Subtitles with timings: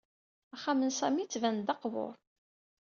[0.55, 2.13] Axxam n Sami yettban-d d aqbur.